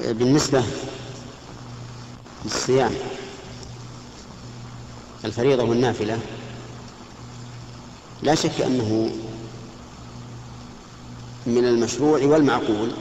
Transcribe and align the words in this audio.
بالنسبة 0.00 0.62
للصيام 2.44 2.92
الفريضة 5.24 5.62
والنافلة 5.62 6.18
لا 8.22 8.34
شك 8.34 8.60
أنه 8.60 9.10
من 11.46 11.64
المشروع 11.64 12.22
والمعقول 12.24 12.92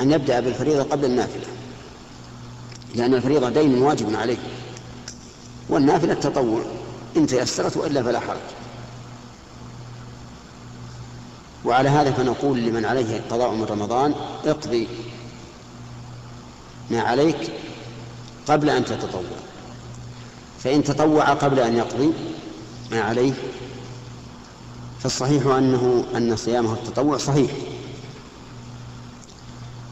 أن 0.00 0.10
يبدأ 0.10 0.40
بالفريضة 0.40 0.82
قبل 0.82 1.04
النافلة 1.04 1.46
لأن 2.94 3.14
الفريضة 3.14 3.48
دين 3.48 3.82
واجب 3.82 4.14
عليه 4.16 4.36
والنافلة 5.68 6.14
تطوع 6.14 6.62
إن 7.16 7.26
تيسرت 7.26 7.76
وإلا 7.76 8.02
فلا 8.02 8.20
حرج. 8.20 8.38
وعلى 11.64 11.88
هذا 11.88 12.10
فنقول 12.12 12.58
لمن 12.58 12.84
عليه 12.84 13.20
قضاء 13.30 13.50
من 13.54 13.64
رمضان 13.64 14.14
اقضي 14.44 14.88
ما 16.90 17.00
عليك 17.00 17.52
قبل 18.48 18.70
أن 18.70 18.84
تتطوع. 18.84 19.22
فإن 20.64 20.84
تطوع 20.84 21.24
قبل 21.24 21.60
أن 21.60 21.76
يقضي 21.76 22.12
ما 22.90 23.00
عليه 23.00 23.32
فالصحيح 25.00 25.46
أنه 25.46 26.04
أن 26.16 26.36
صيامه 26.36 26.72
التطوع 26.72 27.16
صحيح. 27.16 27.50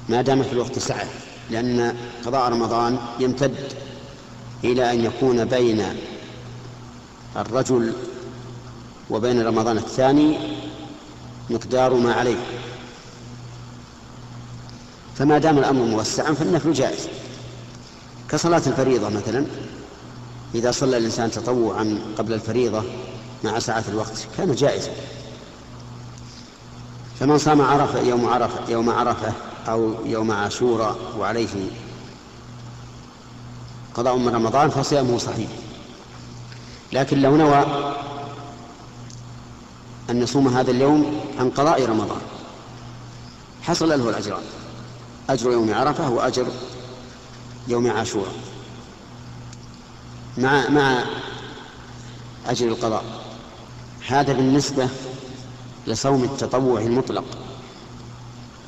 ما 0.09 0.23
دام 0.23 0.43
في 0.43 0.53
الوقت 0.53 0.79
سعة 0.79 1.07
لأن 1.51 1.97
قضاء 2.27 2.53
رمضان 2.53 2.99
يمتد 3.21 3.73
إلى 4.65 4.93
أن 4.93 5.05
يكون 5.05 5.45
بين 5.45 5.85
الرجل 7.37 7.93
وبين 9.11 9.43
رمضان 9.47 9.79
الثاني 9.79 10.39
مقدار 11.51 11.95
ما 11.95 12.15
عليه. 12.15 12.37
فما 15.19 15.39
دام 15.39 15.59
الأمر 15.59 15.83
موسعا 15.83 16.33
فالنفل 16.33 16.73
جائز. 16.73 17.09
كصلاة 18.31 18.63
الفريضة 18.67 19.09
مثلا 19.09 19.47
إذا 20.55 20.71
صلى 20.71 20.97
الإنسان 20.97 21.31
تطوعا 21.31 21.99
قبل 22.19 22.33
الفريضة 22.33 22.83
مع 23.45 23.59
ساعة 23.59 23.85
الوقت 23.89 24.27
كان 24.37 24.55
جائزا. 24.55 24.91
فمن 27.21 27.39
صام 27.39 27.61
عرفة 27.61 28.01
يوم 28.01 28.27
عرفة 28.27 28.61
يوم 28.69 28.91
عرفة 28.91 29.33
أو 29.69 29.95
يوم 30.05 30.31
عاشوراء 30.31 30.97
وعليه 31.19 31.71
قضاء 33.95 34.17
من 34.17 34.29
رمضان 34.29 34.71
فصيامه 34.71 35.19
صحيح. 35.19 35.51
لكن 36.93 37.23
لو 37.23 37.37
نوى 37.37 37.67
أن 40.11 40.23
يصوم 40.23 40.49
هذا 40.49 40.71
اليوم 40.71 41.21
عن 41.39 41.51
قضاء 41.51 41.87
رمضان 41.87 42.21
حصل 43.63 43.89
له 43.89 44.09
الأجران. 44.09 44.43
أجر 45.31 45.53
يوم 45.53 45.75
عرفة 45.75 46.11
وأجر 46.11 46.47
يوم 47.69 47.91
عاشوراء 47.91 48.35
مع 50.39 50.69
مع 50.69 51.05
أجر 52.47 52.69
القضاء. 52.69 53.05
هذا 54.09 54.33
بالنسبة 54.33 54.89
لصوم 55.87 56.25
التطوع 56.25 56.81
المطلق 56.81 57.25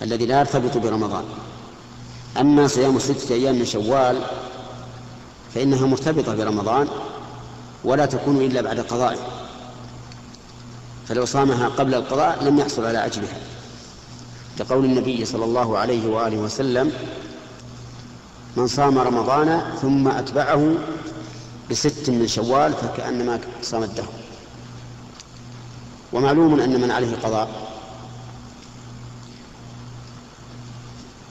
الذي 0.02 0.26
لا 0.26 0.38
يرتبط 0.38 0.76
برمضان. 0.76 1.24
أما 2.40 2.68
صيام 2.68 2.98
ستة 2.98 3.34
أيام 3.34 3.58
من 3.58 3.64
شوال 3.64 4.22
فإنها 5.54 5.86
مرتبطة 5.86 6.34
برمضان 6.34 6.88
ولا 7.84 8.06
تكون 8.06 8.36
إلا 8.36 8.60
بعد 8.60 8.80
قضائه. 8.80 9.18
فلو 11.08 11.24
صامها 11.24 11.68
قبل 11.68 11.94
القضاء 11.94 12.44
لم 12.44 12.58
يحصل 12.58 12.84
على 12.84 13.06
أجرها. 13.06 13.38
لقول 14.60 14.84
النبي 14.84 15.24
صلى 15.24 15.44
الله 15.44 15.78
عليه 15.78 16.08
وآله 16.08 16.36
وسلم 16.36 16.92
من 18.56 18.66
صام 18.66 18.98
رمضان 18.98 19.62
ثم 19.82 20.08
أتبعه 20.08 20.74
بست 21.70 22.10
من 22.10 22.28
شوال 22.28 22.72
فكأنما 22.72 23.40
صام 23.62 23.82
الدهر. 23.82 24.12
ومعلوم 26.12 26.60
أن 26.60 26.80
من 26.80 26.90
عليه 26.90 27.16
قضاء. 27.16 27.68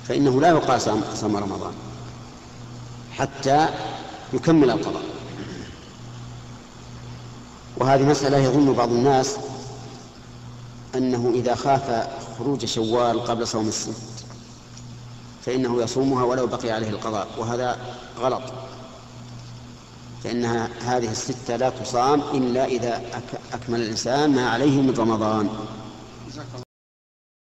فإنه 0.08 0.42
لا 0.42 0.50
يقال 0.50 0.82
صام 1.16 1.38
رمضان 1.38 1.74
حتى 3.12 3.68
يكمل 4.34 4.70
القضاء. 4.70 5.04
وهذه 7.78 8.04
مسألة 8.04 8.38
يظن 8.38 8.74
بعض 8.74 8.90
الناس 8.90 9.38
أنه 10.96 11.32
إذا 11.36 11.56
خاف 11.56 12.08
خروج 12.40 12.66
شوال 12.66 13.20
قبل 13.20 13.48
صوم 13.48 13.68
الست 13.68 14.26
فإنه 15.46 15.82
يصومها 15.82 16.24
ولو 16.24 16.48
بقي 16.48 16.72
عليه 16.72 16.90
القضاء 16.90 17.28
وهذا 17.38 17.78
غلط. 18.20 18.42
فإنها 20.24 20.70
هذه 20.82 21.12
الستة 21.12 21.56
لا 21.56 21.70
تصام 21.70 22.22
إلا 22.22 22.66
إذا 22.66 23.02
أكمل 23.54 23.82
الإنسان 23.82 24.36
ما 24.36 24.50
عليه 24.50 24.82
من 24.82 24.94
رمضان. 24.98 25.50